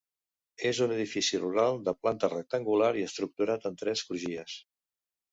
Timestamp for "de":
1.89-1.93